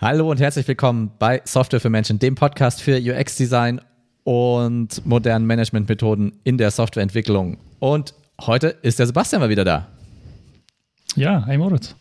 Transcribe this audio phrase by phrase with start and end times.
[0.00, 3.80] Hallo und herzlich willkommen bei Software für Menschen, dem Podcast für UX-Design
[4.22, 7.58] und modernen Managementmethoden in der Softwareentwicklung.
[7.80, 9.88] Und heute ist der Sebastian mal wieder da.
[11.16, 11.96] Ja, hi Moritz.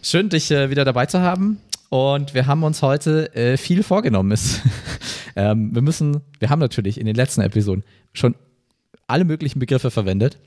[0.00, 1.60] Schön, dich äh, wieder dabei zu haben.
[1.90, 4.38] Und wir haben uns heute äh, viel vorgenommen.
[5.36, 7.84] ähm, wir müssen, wir haben natürlich in den letzten Episoden
[8.14, 8.36] schon
[9.06, 10.38] alle möglichen Begriffe verwendet.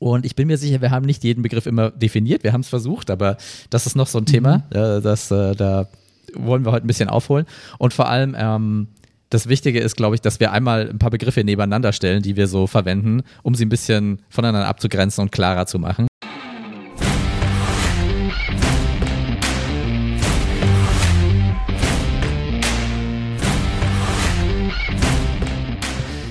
[0.00, 2.42] Und ich bin mir sicher, wir haben nicht jeden Begriff immer definiert.
[2.42, 3.36] Wir haben es versucht, aber
[3.70, 4.64] das ist noch so ein Thema.
[4.70, 4.76] Mhm.
[4.76, 5.86] Äh, das, äh, da
[6.34, 7.46] wollen wir heute ein bisschen aufholen.
[7.78, 8.88] Und vor allem, ähm,
[9.30, 12.48] das Wichtige ist, glaube ich, dass wir einmal ein paar Begriffe nebeneinander stellen, die wir
[12.48, 16.08] so verwenden, um sie ein bisschen voneinander abzugrenzen und klarer zu machen.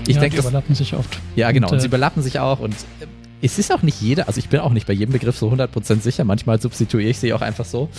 [0.07, 1.19] Ich ja, denke, die überlappen sich oft.
[1.35, 1.67] Ja, genau.
[1.67, 2.59] Und, und sie äh, überlappen sich auch.
[2.59, 3.07] Und äh,
[3.41, 5.99] es ist auch nicht jeder, also ich bin auch nicht bei jedem Begriff so 100%
[5.99, 6.23] sicher.
[6.23, 7.89] Manchmal substituiere ich sie auch einfach so.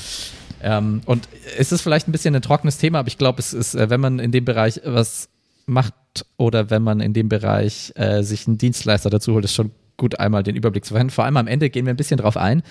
[0.62, 3.74] Ähm, und es ist vielleicht ein bisschen ein trockenes Thema, aber ich glaube, es ist,
[3.74, 5.28] äh, wenn man in dem Bereich was
[5.66, 5.94] macht
[6.36, 10.18] oder wenn man in dem Bereich äh, sich einen Dienstleister dazu holt, ist schon gut,
[10.18, 11.10] einmal den Überblick zu verwenden.
[11.10, 12.62] Vor allem am Ende gehen wir ein bisschen drauf ein,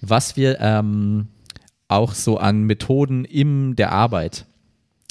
[0.00, 1.28] was wir ähm,
[1.88, 4.46] auch so an Methoden in der Arbeit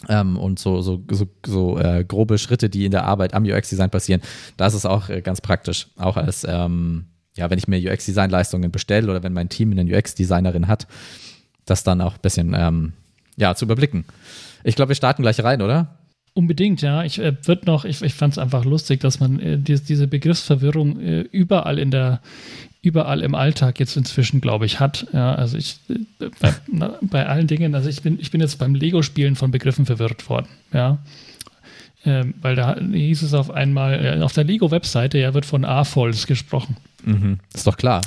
[0.08, 3.90] ähm, und so, so, so, so äh, grobe Schritte, die in der Arbeit am UX-Design
[3.90, 4.22] passieren,
[4.58, 5.88] das ist auch äh, ganz praktisch.
[5.98, 10.68] Auch als, ähm, ja, wenn ich mir UX-Design-Leistungen bestelle oder wenn mein Team eine UX-Designerin
[10.68, 10.88] hat,
[11.70, 12.94] das dann auch ein bisschen ähm,
[13.38, 14.06] ja, zu überblicken.
[14.64, 16.00] Ich glaube, wir starten gleich rein, oder?
[16.34, 17.04] Unbedingt, ja.
[17.04, 20.08] Ich äh, wird noch, ich, ich fand es einfach lustig, dass man äh, die, diese
[20.08, 22.22] Begriffsverwirrung äh, überall in der,
[22.82, 25.08] überall im Alltag jetzt inzwischen, glaube ich, hat.
[25.12, 28.60] Ja, also ich äh, bei, na, bei, allen Dingen, also ich bin, ich bin jetzt
[28.60, 31.00] beim Lego-Spielen von Begriffen verwirrt worden, ja.
[32.06, 36.28] Ähm, weil da hieß es auf einmal, äh, auf der Lego-Webseite, ja, wird von A-Folds
[36.28, 36.78] gesprochen.
[37.04, 37.40] Mhm.
[37.54, 38.02] Ist doch klar.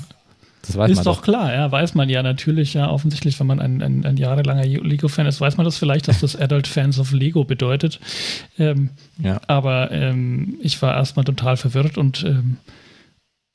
[0.63, 3.49] Das weiß ist man doch, doch klar, ja, weiß man ja natürlich, ja, offensichtlich, wenn
[3.49, 7.01] man ein, ein, ein jahrelanger Lego-Fan ist, weiß man das vielleicht, dass das Adult Fans
[7.01, 7.99] of Lego bedeutet.
[8.59, 9.41] Ähm, ja.
[9.49, 12.59] Aber ähm, ich war erstmal total verwirrt und ähm,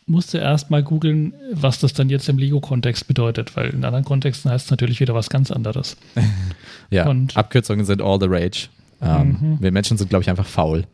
[0.05, 4.65] musste erstmal googeln, was das dann jetzt im Lego-Kontext bedeutet, weil in anderen Kontexten heißt
[4.65, 5.97] es natürlich wieder was ganz anderes.
[6.89, 8.67] ja, und, Abkürzungen sind all the rage.
[9.01, 9.57] Ähm, mhm.
[9.61, 10.85] Wir Menschen sind, glaube ich, einfach faul.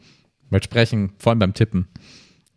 [0.49, 1.87] Beim Sprechen, vor allem beim Tippen.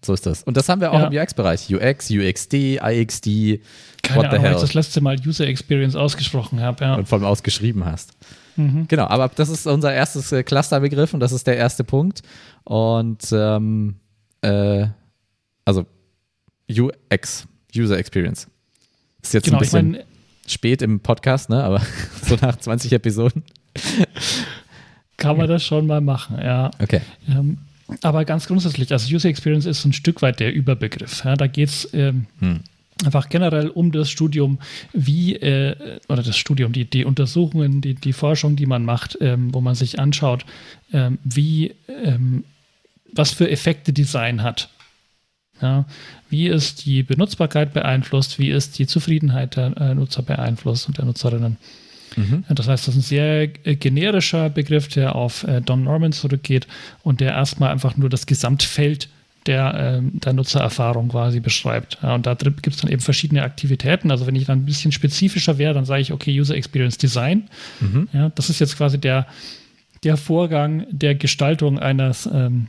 [0.07, 0.45] So ist das.
[0.45, 1.09] Und das haben wir auch ja.
[1.09, 1.69] im UX-Bereich.
[1.69, 3.27] UX, UXD, IXD.
[4.03, 4.55] Keine what the Ahnung, hell.
[4.55, 6.85] ich das letzte Mal User Experience ausgesprochen habe.
[6.85, 6.95] Ja.
[6.95, 8.13] Und vor allem ausgeschrieben hast.
[8.55, 8.87] Mhm.
[8.87, 12.23] Genau, aber das ist unser erstes äh, Clusterbegriff und das ist der erste Punkt.
[12.63, 13.97] Und ähm,
[14.43, 14.87] äh,
[15.65, 15.87] also
[16.71, 17.47] UX,
[17.77, 18.47] User Experience.
[19.23, 20.07] Ist jetzt genau, ein bisschen ich mein,
[20.47, 21.65] spät im Podcast, ne?
[21.65, 21.83] aber
[22.23, 23.43] so nach 20 Episoden.
[25.17, 26.71] Kann man das schon mal machen, ja.
[26.81, 27.01] Okay.
[27.29, 27.59] Ähm,
[28.03, 31.25] aber ganz grundsätzlich, also User Experience ist ein Stück weit der Überbegriff.
[31.25, 32.61] Ja, da geht es ähm, hm.
[33.05, 34.59] einfach generell um das Studium,
[34.93, 39.55] wie, äh, oder das Studium, die, die Untersuchungen, die, die Forschung, die man macht, ähm,
[39.55, 40.45] wo man sich anschaut,
[40.93, 41.75] ähm, wie,
[42.05, 42.45] ähm,
[43.13, 44.69] was für Effekte Design hat.
[45.63, 45.87] Ja,
[46.29, 51.07] wie ist die Benutzbarkeit beeinflusst, wie ist die Zufriedenheit der äh, Nutzer beeinflusst und der
[51.07, 51.57] Nutzerinnen.
[52.15, 52.45] Mhm.
[52.49, 56.67] Das heißt, das ist ein sehr äh, generischer Begriff, der auf äh, Don Norman zurückgeht
[57.03, 59.09] und der erstmal einfach nur das Gesamtfeld
[59.47, 62.03] der, äh, der Nutzererfahrung quasi beschreibt.
[62.03, 64.11] Und da gibt es dann eben verschiedene Aktivitäten.
[64.11, 67.49] Also wenn ich dann ein bisschen spezifischer wäre, dann sage ich, okay, User Experience Design.
[67.81, 68.09] Mhm.
[68.13, 69.27] Ja, das ist jetzt quasi der,
[70.05, 72.69] der Vorgang der Gestaltung eines ähm,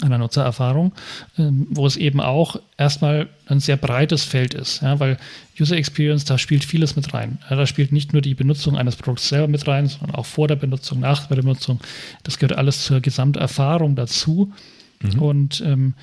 [0.00, 0.92] einer Nutzererfahrung,
[1.38, 5.18] ähm, wo es eben auch erstmal ein sehr breites Feld ist, ja, weil
[5.60, 7.38] User Experience, da spielt vieles mit rein.
[7.50, 10.48] Ja, da spielt nicht nur die Benutzung eines Produkts selber mit rein, sondern auch vor
[10.48, 11.80] der Benutzung, nach der Benutzung.
[12.22, 14.52] Das gehört alles zur Gesamterfahrung dazu
[15.02, 15.18] mhm.
[15.22, 15.94] und ähm,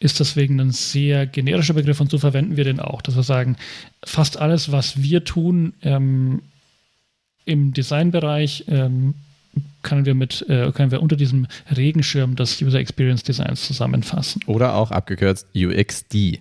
[0.00, 3.56] ist deswegen ein sehr generischer Begriff und so verwenden wir den auch, dass wir sagen,
[4.04, 6.42] fast alles, was wir tun ähm,
[7.44, 9.14] im Designbereich, ähm,
[9.86, 14.42] können wir mit, äh, können wir unter diesem Regenschirm des User Experience Designs zusammenfassen.
[14.46, 16.40] Oder auch abgekürzt UXD.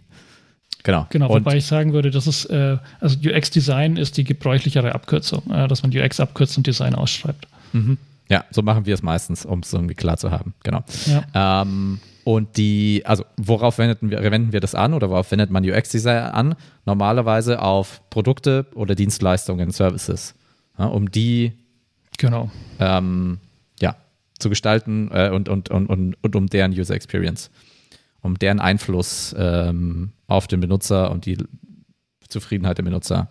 [0.84, 1.08] Genau.
[1.10, 5.50] Genau, Und wobei ich sagen würde, das ist, äh, also UX-Design ist die gebräuchlichere Abkürzung,
[5.52, 7.48] äh, dass man UX abkürzt und Design ausschreibt.
[7.74, 7.98] Mhm.
[8.30, 10.54] Ja, so machen wir es meistens, um es irgendwie klar zu haben.
[10.64, 10.84] Genau.
[11.06, 11.62] Ja.
[11.62, 15.64] Ähm, und die, also worauf wenden wir, wenden wir das an oder worauf wendet man
[15.64, 16.56] UX-Design an?
[16.86, 20.34] Normalerweise auf Produkte oder Dienstleistungen, Services.
[20.78, 21.54] Ja, um die
[22.18, 22.52] Genau.
[22.80, 23.40] Ähm,
[23.80, 23.96] ja,
[24.40, 27.50] zu gestalten äh, und, und, und, und, und um deren User Experience,
[28.22, 31.38] um deren Einfluss ähm, auf den Benutzer und die
[32.28, 33.30] Zufriedenheit der Benutzer.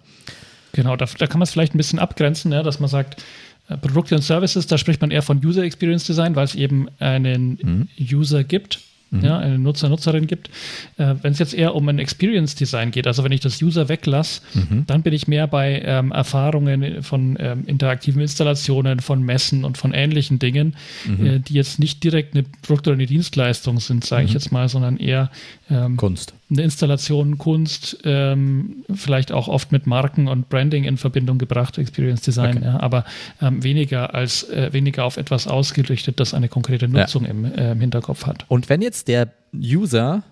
[0.73, 3.23] Genau, da, da kann man es vielleicht ein bisschen abgrenzen, ja, dass man sagt,
[3.69, 6.89] äh, Produkte und Services, da spricht man eher von User Experience Design, weil es eben
[6.99, 7.89] einen mhm.
[7.99, 8.81] User gibt,
[9.19, 9.25] mhm.
[9.25, 10.49] ja, eine Nutzer, Nutzerin gibt.
[10.97, 13.89] Äh, wenn es jetzt eher um ein Experience Design geht, also wenn ich das User
[13.89, 14.85] weglasse, mhm.
[14.87, 19.93] dann bin ich mehr bei ähm, Erfahrungen von ähm, interaktiven Installationen, von Messen und von
[19.93, 20.77] ähnlichen Dingen,
[21.07, 21.27] mhm.
[21.27, 24.35] äh, die jetzt nicht direkt eine Produkt- oder eine Dienstleistung sind, sage ich mhm.
[24.35, 25.31] jetzt mal, sondern eher
[25.71, 26.35] ähm, Kunst.
[26.51, 32.21] Eine Installation, Kunst, ähm, vielleicht auch oft mit Marken und Branding in Verbindung gebracht, Experience
[32.21, 32.67] Design, okay.
[32.67, 33.05] ja, aber
[33.41, 37.31] ähm, weniger als äh, weniger auf etwas ausgerichtet, das eine konkrete Nutzung ja.
[37.31, 38.45] im, äh, im Hinterkopf hat.
[38.49, 40.23] Und wenn jetzt der User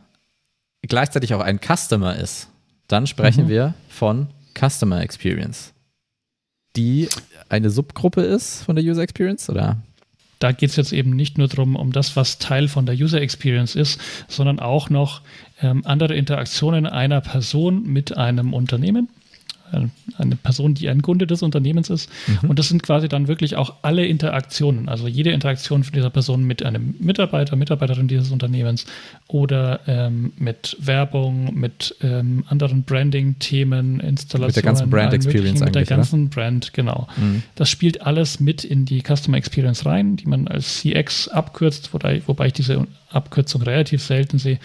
[0.82, 2.48] gleichzeitig auch ein Customer ist,
[2.88, 3.48] dann sprechen mhm.
[3.48, 4.28] wir von
[4.58, 5.72] Customer Experience,
[6.76, 7.08] die
[7.48, 9.78] eine Subgruppe ist von der User Experience, oder?
[10.42, 13.20] da geht es jetzt eben nicht nur darum, um das, was Teil von der User
[13.20, 15.20] Experience ist, sondern auch noch
[15.60, 19.08] ähm, andere Interaktionen einer Person mit einem Unternehmen
[19.72, 22.10] eine Person, die ein Kunde des Unternehmens ist.
[22.26, 22.50] Mhm.
[22.50, 26.44] Und das sind quasi dann wirklich auch alle Interaktionen, also jede Interaktion von dieser Person
[26.44, 28.86] mit einem Mitarbeiter, Mitarbeiterin dieses Unternehmens
[29.28, 34.46] oder ähm, mit Werbung, mit ähm, anderen Branding-Themen, Installationen.
[34.46, 36.34] Mit der ganzen Brand Experience Mit der ganzen oder?
[36.34, 37.08] Brand, genau.
[37.16, 37.42] Mhm.
[37.54, 42.22] Das spielt alles mit in die Customer Experience rein, die man als CX abkürzt, wobei,
[42.26, 44.58] wobei ich diese Abkürzung relativ selten sehe.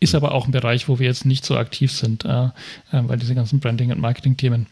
[0.00, 2.50] Ist aber auch ein Bereich, wo wir jetzt nicht so aktiv sind, äh, äh,
[2.92, 4.66] weil diese ganzen Branding- und Marketing-Themen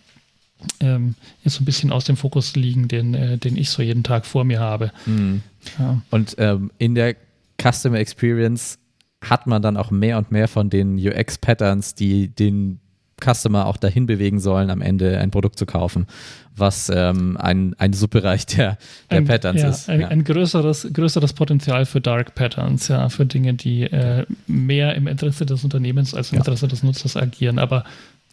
[0.81, 4.03] ähm, jetzt so ein bisschen aus dem Fokus liegen, den, äh, den ich so jeden
[4.03, 4.93] Tag vor mir habe.
[5.05, 5.43] Mhm.
[5.79, 6.01] Ja.
[6.11, 7.17] Und ähm, in der
[7.61, 8.79] Customer Experience
[9.23, 12.81] hat man dann auch mehr und mehr von den UX-Patterns, die den
[13.23, 16.07] Customer auch dahin bewegen sollen, am Ende ein Produkt zu kaufen,
[16.55, 18.79] was ähm, ein, ein Subbereich der,
[19.11, 19.89] der ein, Patterns ja, ist.
[19.89, 20.09] Ein, ja.
[20.09, 25.47] ein, größeres, größeres Potenzial für Dark Patterns, ja, für Dinge, die äh, mehr im Interesse
[25.47, 26.41] des Unternehmens als im ja.
[26.41, 27.85] Interesse des Nutzers agieren, aber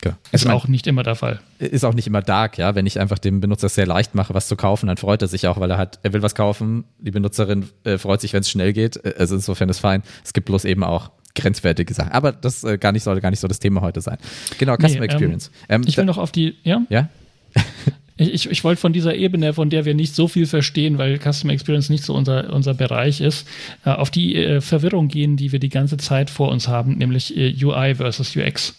[0.04, 0.18] ja.
[0.32, 1.40] Ist auch nicht immer der Fall.
[1.60, 2.76] Ist auch nicht immer dark, ja.
[2.76, 5.48] Wenn ich einfach dem Benutzer sehr leicht mache, was zu kaufen, dann freut er sich
[5.48, 6.84] auch, weil er hat, er will was kaufen.
[7.00, 9.18] Die Benutzerin äh, freut sich, wenn es schnell geht.
[9.18, 10.04] Also insofern ist fein.
[10.24, 12.12] Es gibt bloß eben auch grenzwertige Sachen.
[12.12, 14.18] Aber das äh, gar nicht, soll gar nicht so das Thema heute sein.
[14.58, 15.52] Genau, Customer nee, ähm, Experience.
[15.70, 16.84] Ähm, ich will noch auf die, ja?
[16.90, 17.10] Ja?
[18.18, 21.54] ich, ich wollte von dieser Ebene, von der wir nicht so viel verstehen, weil Customer
[21.54, 23.48] Experience nicht so unser, unser Bereich ist,
[23.86, 27.36] äh, auf die äh, Verwirrung gehen, die wir die ganze Zeit vor uns haben, nämlich
[27.36, 28.76] äh, UI versus UX.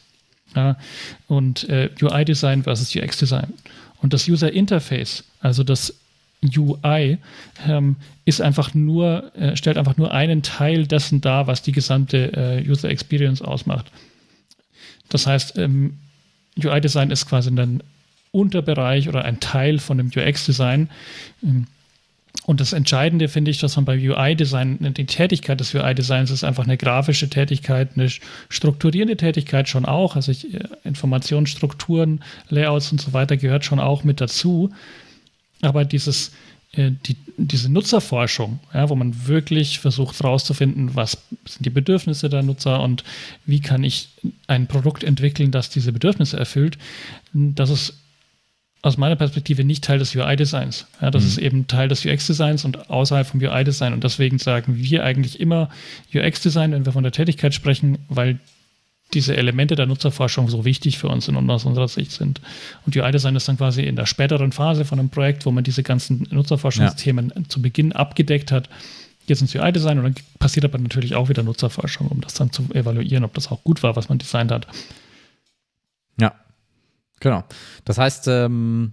[0.55, 0.77] Ja?
[1.27, 3.53] Und äh, UI-Design versus UX-Design.
[4.01, 5.95] Und das User Interface, also das
[6.45, 7.19] UI
[7.67, 12.33] ähm, ist einfach nur, äh, stellt einfach nur einen Teil dessen dar, was die gesamte
[12.33, 13.87] äh, User Experience ausmacht.
[15.09, 15.99] Das heißt, ähm,
[16.63, 17.83] UI-Design ist quasi ein
[18.33, 20.91] Unterbereich oder ein Teil von dem UX-Design.
[21.43, 21.67] Ähm,
[22.47, 26.65] und das Entscheidende finde ich, dass man bei UI-Design, die Tätigkeit des UI-Designs ist einfach
[26.65, 28.11] eine grafische Tätigkeit, eine
[28.49, 30.17] strukturierende Tätigkeit schon auch.
[30.17, 34.71] Also ich, äh, Informationen, Strukturen, Layouts und so weiter gehört schon auch mit dazu.
[35.63, 36.33] Aber dieses,
[36.73, 42.43] äh, die, diese Nutzerforschung, ja, wo man wirklich versucht herauszufinden, was sind die Bedürfnisse der
[42.43, 43.05] Nutzer und
[43.47, 44.09] wie kann ich
[44.47, 46.79] ein Produkt entwickeln, das diese Bedürfnisse erfüllt,
[47.33, 47.95] das ist
[48.83, 50.87] aus meiner Perspektive nicht Teil des UI-Designs.
[51.01, 51.29] Ja, das mhm.
[51.29, 53.95] ist eben Teil des UX-Designs und außerhalb vom UI-Design.
[53.95, 55.71] Und deswegen sagen wir eigentlich immer
[56.15, 58.39] UX-Design, wenn wir von der Tätigkeit sprechen, weil
[59.15, 62.41] diese Elemente der Nutzerforschung so wichtig für uns in, aus unserer Sicht sind.
[62.85, 65.83] Und UI-Design ist dann quasi in der späteren Phase von einem Projekt, wo man diese
[65.83, 67.43] ganzen Nutzerforschungsthemen ja.
[67.49, 68.69] zu Beginn abgedeckt hat,
[69.27, 72.65] jetzt ins UI-Design und dann passiert aber natürlich auch wieder Nutzerforschung, um das dann zu
[72.75, 74.67] evaluieren, ob das auch gut war, was man designt hat.
[76.21, 76.35] Ja,
[77.21, 77.45] genau.
[77.85, 78.93] Das heißt, ähm,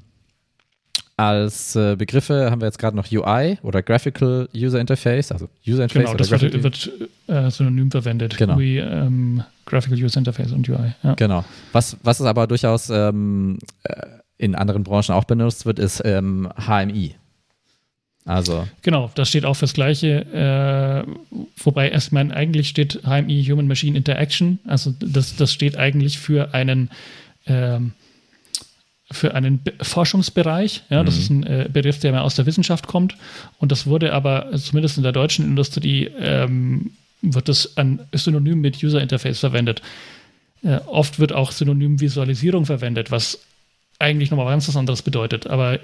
[1.21, 5.83] als äh, Begriffe haben wir jetzt gerade noch UI oder Graphical User Interface, also User
[5.83, 6.05] Interface.
[6.05, 6.91] Genau, das wird, wird
[7.27, 8.37] äh, synonym verwendet.
[8.37, 8.55] Genau.
[8.55, 10.95] GUI, ähm, Graphical User Interface und UI.
[11.03, 11.13] Ja.
[11.13, 11.45] Genau.
[11.73, 14.07] Was, was es aber durchaus ähm, äh,
[14.39, 17.13] in anderen Branchen auch benutzt wird, ist ähm, HMI.
[18.25, 18.67] Also.
[18.81, 21.05] Genau, das steht auch fürs Gleiche.
[21.05, 21.11] Äh,
[21.63, 24.57] wobei erstmal eigentlich steht HMI Human Machine Interaction.
[24.65, 26.89] Also das, das steht eigentlich für einen
[27.45, 27.93] ähm,
[29.11, 30.83] für einen Forschungsbereich.
[30.89, 31.21] Ja, das mhm.
[31.21, 33.15] ist ein äh, Begriff, der mehr aus der Wissenschaft kommt.
[33.59, 36.91] Und das wurde aber, zumindest in der deutschen Industrie, ähm,
[37.21, 39.81] wird das ein Synonym mit User Interface verwendet.
[40.63, 43.39] Äh, oft wird auch Synonym Visualisierung verwendet, was
[43.99, 45.47] eigentlich nochmal ganz was anderes bedeutet.
[45.47, 45.79] Aber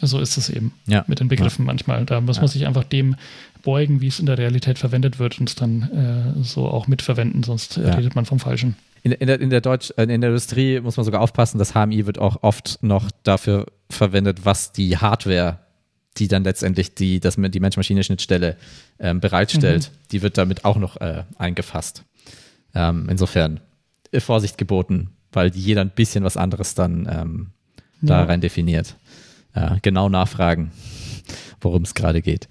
[0.00, 1.04] so ist es eben ja.
[1.06, 1.66] mit den Begriffen ja.
[1.66, 2.04] manchmal.
[2.04, 3.16] Da muss man sich einfach dem
[3.62, 7.42] beugen, wie es in der Realität verwendet wird und es dann äh, so auch mitverwenden,
[7.42, 8.76] sonst redet man vom Falschen
[9.12, 11.74] in, in, der, in, der Deutsch, äh, in der Industrie muss man sogar aufpassen, das
[11.74, 15.58] HMI wird auch oft noch dafür verwendet, was die Hardware,
[16.16, 18.56] die dann letztendlich die, das, die Mensch-Maschine-Schnittstelle
[18.98, 20.08] ähm, bereitstellt, mhm.
[20.12, 22.04] die wird damit auch noch äh, eingefasst.
[22.74, 23.60] Ähm, insofern
[24.12, 27.46] äh, Vorsicht geboten, weil jeder ein bisschen was anderes dann ähm,
[28.02, 28.24] da ja.
[28.24, 28.96] rein definiert.
[29.54, 30.72] Äh, genau nachfragen,
[31.60, 32.48] worum es gerade geht.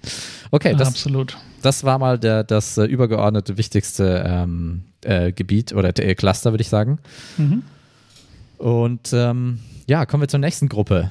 [0.50, 5.92] Okay, das, absolut das war mal der, das äh, übergeordnete wichtigste ähm, äh, Gebiet oder
[5.92, 6.98] der Cluster, würde ich sagen.
[7.36, 7.62] Mhm.
[8.58, 11.10] Und ähm, ja, kommen wir zur nächsten Gruppe.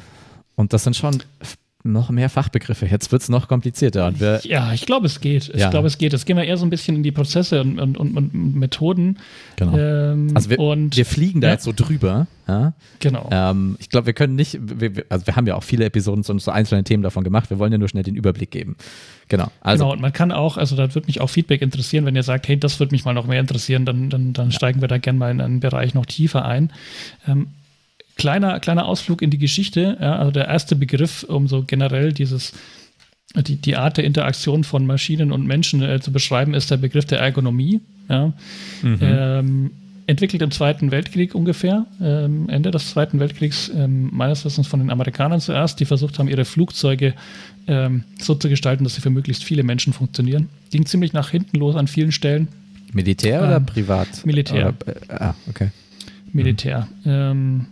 [0.55, 1.23] Und das sind schon
[1.91, 2.85] noch mehr Fachbegriffe.
[2.85, 4.13] Jetzt wird es noch komplizierter.
[4.43, 5.49] Ja, ich glaube, es geht.
[5.49, 5.69] Ich ja.
[5.69, 6.13] glaube, es geht.
[6.13, 9.17] Jetzt gehen wir eher so ein bisschen in die Prozesse und, und, und, und Methoden.
[9.55, 9.77] Genau.
[9.77, 11.53] Ähm, also wir, wir fliegen da ja.
[11.53, 12.27] jetzt so drüber.
[12.47, 12.73] Ja?
[12.99, 13.29] Genau.
[13.31, 16.37] Ähm, ich glaube, wir können nicht, wir, also wir haben ja auch viele Episoden zu
[16.39, 17.49] so einzelnen Themen davon gemacht.
[17.49, 18.77] Wir wollen ja nur schnell den Überblick geben.
[19.27, 19.51] Genau.
[19.61, 22.23] Also, genau, und man kann auch, also da würde mich auch Feedback interessieren, wenn ihr
[22.23, 24.97] sagt, hey, das würde mich mal noch mehr interessieren, dann, dann, dann steigen wir da
[24.97, 26.71] gerne mal in einen Bereich noch tiefer ein.
[27.27, 27.47] Ähm,
[28.17, 29.97] kleiner, kleiner Ausflug in die Geschichte.
[29.99, 32.53] Ja, also der erste Begriff, um so generell dieses,
[33.35, 37.05] die, die Art der Interaktion von Maschinen und Menschen äh, zu beschreiben, ist der Begriff
[37.05, 37.81] der Ergonomie.
[38.09, 38.33] Ja.
[38.81, 38.99] Mhm.
[39.01, 39.71] Ähm,
[40.07, 44.89] entwickelt im Zweiten Weltkrieg ungefähr, ähm, Ende des Zweiten Weltkriegs, ähm, meines Wissens von den
[44.89, 47.13] Amerikanern zuerst, die versucht haben, ihre Flugzeuge
[47.67, 50.47] ähm, so zu gestalten, dass sie für möglichst viele Menschen funktionieren.
[50.71, 52.47] Ging ziemlich nach hinten los an vielen Stellen.
[52.93, 54.25] Militär oder ähm, privat?
[54.25, 54.73] Militär.
[54.79, 55.71] Oder, äh, ah, okay.
[56.31, 56.87] Militär.
[57.03, 57.65] Mhm.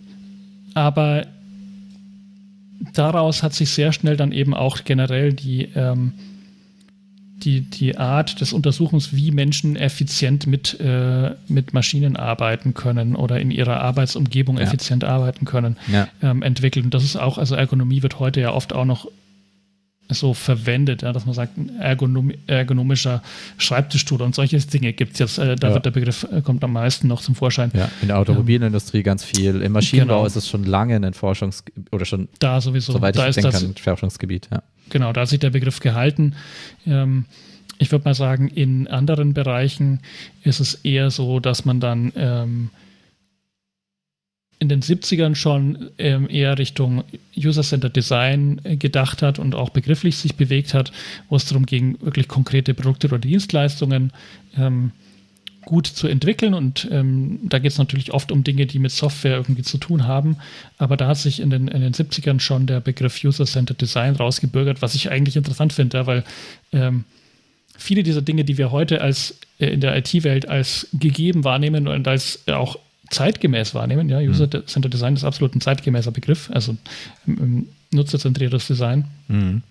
[0.75, 1.25] Aber
[2.93, 6.13] daraus hat sich sehr schnell dann eben auch generell die, ähm,
[7.37, 13.39] die, die Art des Untersuchens, wie Menschen effizient mit, äh, mit Maschinen arbeiten können oder
[13.39, 14.63] in ihrer Arbeitsumgebung ja.
[14.63, 16.07] effizient arbeiten können, ja.
[16.21, 16.85] ähm, entwickelt.
[16.85, 19.07] Und das ist auch, also Ergonomie wird heute ja oft auch noch
[20.09, 23.23] so verwendet, ja, dass man sagt, ergonom ergonomischer
[23.57, 25.37] Schreibtischstuhl und solche Dinge gibt es jetzt.
[25.37, 25.73] Äh, da ja.
[25.73, 27.71] wird der Begriff äh, kommt am meisten noch zum Vorschein.
[27.73, 29.61] Ja, in der Automobilindustrie ähm, ganz viel.
[29.61, 30.25] Im Maschinenbau genau.
[30.27, 32.93] ist es schon lange ein Forschungs- oder schon da sowieso.
[32.93, 34.49] Soweit da ich denken kann, Forschungsgebiet.
[34.51, 34.61] Ja.
[34.89, 36.35] Genau, da hat sich der Begriff gehalten.
[36.85, 37.25] Ähm,
[37.77, 39.99] ich würde mal sagen, in anderen Bereichen
[40.43, 42.69] ist es eher so, dass man dann ähm,
[44.65, 47.03] in den 70ern schon ähm, eher Richtung
[47.37, 50.91] User-Centered Design äh, gedacht hat und auch begrifflich sich bewegt hat,
[51.29, 54.11] wo es darum ging, wirklich konkrete Produkte oder Dienstleistungen
[54.57, 54.91] ähm,
[55.65, 56.55] gut zu entwickeln.
[56.55, 60.07] Und ähm, da geht es natürlich oft um Dinge, die mit Software irgendwie zu tun
[60.07, 60.37] haben.
[60.79, 64.81] Aber da hat sich in den, in den 70ern schon der Begriff User-Centered Design rausgebürgert,
[64.81, 66.23] was ich eigentlich interessant finde, weil
[66.71, 67.03] ähm,
[67.77, 72.07] viele dieser Dinge, die wir heute als äh, in der IT-Welt als gegeben wahrnehmen und
[72.07, 72.77] als auch
[73.09, 74.09] zeitgemäß wahrnehmen.
[74.09, 76.75] Ja, User-Centered Design ist absolut ein zeitgemäßer Begriff, also
[77.91, 79.05] nutzerzentriertes Design.
[79.27, 79.63] Mhm.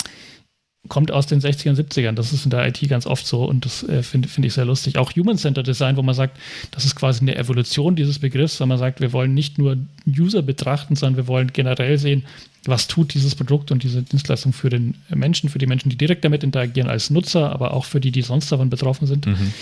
[0.89, 2.13] Kommt aus den 60ern, 70ern.
[2.13, 4.67] Das ist in der IT ganz oft so und das äh, finde find ich sehr
[4.67, 4.99] lustig.
[4.99, 6.39] Auch Human-Centered Design, wo man sagt,
[6.73, 10.43] das ist quasi eine Evolution dieses Begriffs, weil man sagt, wir wollen nicht nur User
[10.43, 12.25] betrachten, sondern wir wollen generell sehen,
[12.67, 16.25] was tut dieses Produkt und diese Dienstleistung für den Menschen, für die Menschen, die direkt
[16.25, 19.27] damit interagieren als Nutzer, aber auch für die, die sonst davon betroffen sind.
[19.27, 19.53] Mhm.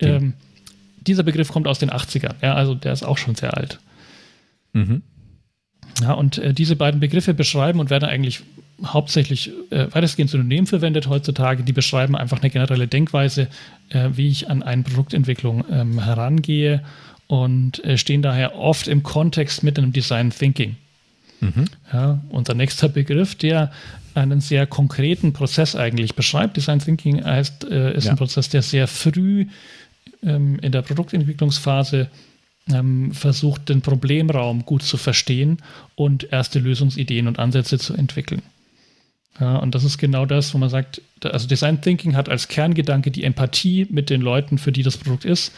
[0.00, 0.32] Ähm,
[1.06, 3.78] dieser Begriff kommt aus den 80ern, ja, also der ist auch schon sehr alt.
[4.72, 5.02] Mhm.
[6.02, 8.42] Ja, und äh, diese beiden Begriffe beschreiben und werden eigentlich
[8.84, 11.62] hauptsächlich äh, weitestgehend synonym verwendet heutzutage.
[11.62, 13.48] Die beschreiben einfach eine generelle Denkweise,
[13.90, 16.82] äh, wie ich an eine Produktentwicklung ähm, herangehe
[17.26, 20.76] und äh, stehen daher oft im Kontext mit einem Design Thinking.
[21.40, 21.66] Mhm.
[21.92, 23.70] Ja, unser nächster Begriff, der
[24.14, 26.56] einen sehr konkreten Prozess eigentlich beschreibt.
[26.56, 28.12] Design Thinking heißt, äh, ist ja.
[28.12, 29.46] ein Prozess, der sehr früh
[30.22, 32.10] ähm, in der Produktentwicklungsphase
[32.72, 35.58] ähm, versucht, den Problemraum gut zu verstehen
[35.94, 38.42] und erste Lösungsideen und Ansätze zu entwickeln.
[39.40, 43.10] Ja, und das ist genau das, wo man sagt, also Design Thinking hat als Kerngedanke
[43.10, 45.52] die Empathie mit den Leuten, für die das Produkt ist.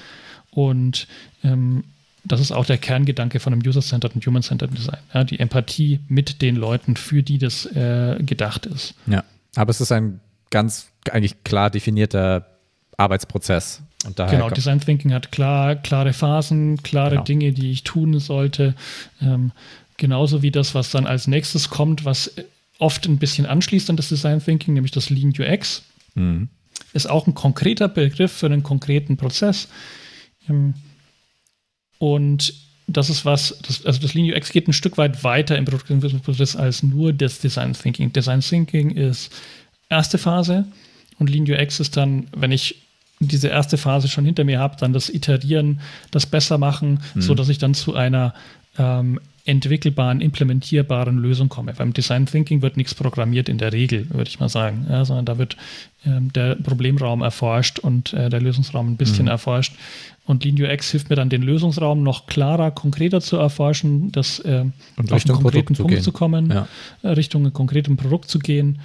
[0.51, 1.07] Und
[1.45, 1.85] ähm,
[2.25, 4.99] das ist auch der Kerngedanke von einem User-Centered und Human-Centered Design.
[5.13, 8.95] Ja, die Empathie mit den Leuten, für die das äh, gedacht ist.
[9.07, 9.23] Ja,
[9.55, 12.56] aber es ist ein ganz eigentlich klar definierter
[12.97, 13.83] Arbeitsprozess.
[14.15, 17.25] genau, Design Thinking hat klar, klare Phasen, klare genau.
[17.25, 18.75] Dinge, die ich tun sollte.
[19.21, 19.53] Ähm,
[19.97, 22.35] genauso wie das, was dann als nächstes kommt, was
[22.79, 25.83] oft ein bisschen anschließt an das Design Thinking, nämlich das Lean UX.
[26.15, 26.49] Mhm.
[26.93, 29.69] Ist auch ein konkreter Begriff für einen konkreten Prozess.
[30.49, 30.75] Ähm,
[31.99, 32.55] und
[32.87, 36.55] das ist was, das, also das Lean UX geht ein Stück weit weiter im Produktentwicklungsprozess
[36.55, 38.13] als nur das Design Thinking.
[38.13, 39.33] Design Thinking ist
[39.89, 40.67] erste Phase
[41.19, 42.86] und Lean UX ist dann, wenn ich
[43.21, 45.81] diese erste Phase schon hinter mir habe, dann das Iterieren,
[46.11, 47.23] das besser machen, mhm.
[47.23, 48.35] so dass ich dann zu einer
[48.79, 51.73] ähm, entwickelbaren, implementierbaren Lösung komme.
[51.73, 55.25] Beim Design Thinking wird nichts programmiert in der Regel, würde ich mal sagen, ja, sondern
[55.25, 55.57] da wird
[56.05, 59.31] ähm, der Problemraum erforscht und äh, der Lösungsraum ein bisschen mhm.
[59.31, 59.75] erforscht.
[60.27, 64.65] Und Lean UX hilft mir dann, den Lösungsraum noch klarer, konkreter zu erforschen, das äh,
[64.97, 66.67] auf einen konkreten Produkt Punkt zu, zu kommen, ja.
[67.03, 68.81] Äh, Richtung ein konkretem Produkt zu gehen,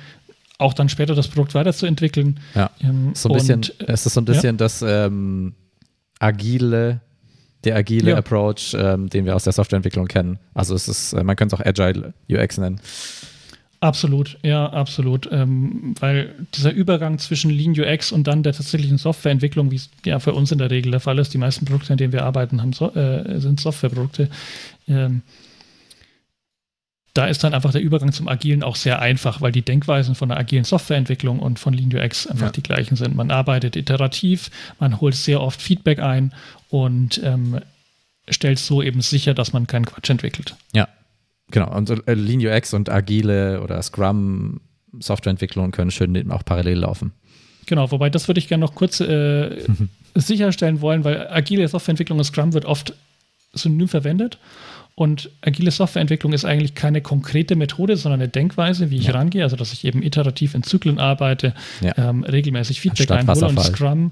[0.62, 2.39] auch dann später das Produkt weiterzuentwickeln.
[2.56, 2.70] Ja.
[2.82, 4.58] Ähm, so ein bisschen, und, es ist so ein bisschen ja.
[4.58, 5.53] das ähm,
[6.20, 7.01] agile,
[7.63, 8.18] der agile ja.
[8.18, 10.39] Approach, ähm, den wir aus der Softwareentwicklung kennen.
[10.53, 12.80] Also es ist, äh, man könnte es auch Agile UX nennen.
[13.82, 15.27] Absolut, ja, absolut.
[15.32, 20.20] Ähm, weil dieser Übergang zwischen Lean UX und dann der tatsächlichen Softwareentwicklung, wie es ja
[20.20, 22.62] für uns in der Regel der Fall ist, die meisten Produkte, an denen wir arbeiten,
[22.62, 24.30] haben so, äh, sind Softwareprodukte.
[27.13, 30.30] Da ist dann einfach der Übergang zum Agilen auch sehr einfach, weil die Denkweisen von
[30.30, 32.51] der agilen Softwareentwicklung und von Lean UX einfach ja.
[32.51, 33.15] die gleichen sind.
[33.15, 34.50] Man arbeitet iterativ,
[34.80, 36.34] man holt sehr oft Feedback ein
[36.70, 37.60] und ähm,
[38.30, 40.56] stellt so eben sicher, dass man keinen Quatsch entwickelt.
[40.74, 40.88] Ja,
[41.51, 44.62] Genau, und äh, Lean UX und agile oder Scrum
[45.00, 47.12] Softwareentwicklung können schön auch parallel laufen.
[47.65, 49.63] Genau, wobei das würde ich gerne noch kurz äh,
[50.15, 52.94] sicherstellen wollen, weil agile Softwareentwicklung und Scrum wird oft
[53.53, 54.39] synonym verwendet.
[55.01, 59.13] Und agile Softwareentwicklung ist eigentlich keine konkrete Methode, sondern eine Denkweise, wie ich ja.
[59.13, 61.98] rangehe, also dass ich eben iterativ in Zyklen arbeite, ja.
[61.98, 63.48] ähm, regelmäßig Feedback einhole.
[63.48, 64.12] Und Scrum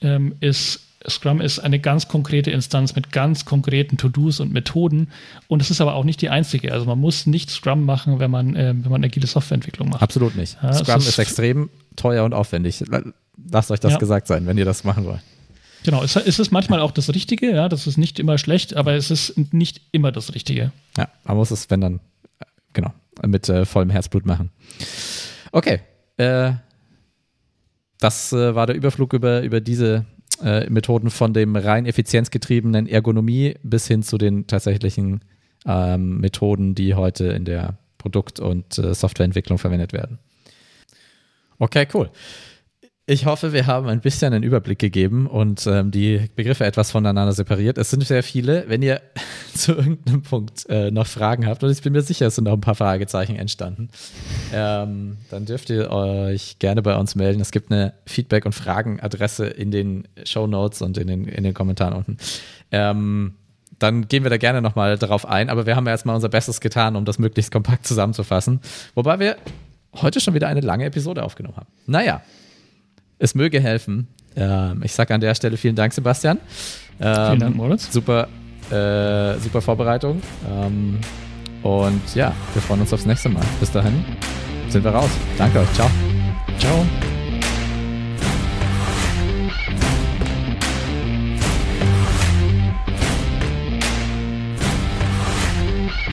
[0.00, 5.08] ähm, ist Scrum ist eine ganz konkrete Instanz mit ganz konkreten To-Dos und Methoden.
[5.46, 6.72] Und es ist aber auch nicht die einzige.
[6.72, 10.00] Also man muss nicht Scrum machen, wenn man, äh, wenn man agile Softwareentwicklung macht.
[10.00, 10.56] Absolut nicht.
[10.62, 12.82] Ja, Scrum ist, ist, extrem teuer und aufwendig.
[13.52, 13.98] Lasst euch das ja.
[13.98, 15.20] gesagt sein, wenn ihr das machen wollt.
[15.84, 19.10] Genau, es, ist manchmal auch das Richtige, ja, das ist nicht immer schlecht, aber es
[19.10, 20.72] ist nicht immer das Richtige.
[20.96, 22.00] Ja, man muss es, wenn dann,
[22.38, 22.92] äh, genau,
[23.26, 24.50] mit äh, vollem Herzblut machen.
[25.52, 25.80] Okay,
[26.18, 26.52] äh,
[27.98, 30.04] das äh, war der Überflug über, über diese
[30.42, 35.22] äh, Methoden von dem rein effizienzgetriebenen Ergonomie bis hin zu den tatsächlichen
[35.66, 40.18] ähm, Methoden, die heute in der Produkt- und äh, Softwareentwicklung verwendet werden.
[41.58, 42.10] Okay, cool.
[43.10, 47.32] Ich hoffe, wir haben ein bisschen einen Überblick gegeben und ähm, die Begriffe etwas voneinander
[47.32, 47.76] separiert.
[47.76, 48.66] Es sind sehr viele.
[48.68, 49.00] Wenn ihr
[49.52, 52.52] zu irgendeinem Punkt äh, noch Fragen habt, und ich bin mir sicher, es sind noch
[52.52, 53.88] ein paar Fragezeichen entstanden,
[54.54, 57.40] ähm, dann dürft ihr euch gerne bei uns melden.
[57.40, 61.52] Es gibt eine Feedback- und Fragenadresse in den Show Notes und in den, in den
[61.52, 62.16] Kommentaren unten.
[62.70, 63.34] Ähm,
[63.80, 65.50] dann gehen wir da gerne nochmal darauf ein.
[65.50, 68.60] Aber wir haben ja erstmal unser Bestes getan, um das möglichst kompakt zusammenzufassen.
[68.94, 69.36] Wobei wir
[69.96, 71.68] heute schon wieder eine lange Episode aufgenommen haben.
[71.86, 72.22] Naja,
[73.20, 74.08] es möge helfen.
[74.34, 76.38] Ähm, ich sage an der Stelle vielen Dank, Sebastian.
[77.00, 77.92] Ähm, vielen Dank, Moritz.
[77.92, 78.26] Super,
[78.70, 80.20] äh, super Vorbereitung.
[80.50, 80.98] Ähm,
[81.62, 83.44] und ja, wir freuen uns aufs nächste Mal.
[83.60, 84.04] Bis dahin
[84.68, 85.10] sind wir raus.
[85.36, 85.72] Danke euch.
[85.74, 85.90] Ciao.
[86.58, 87.09] Ciao.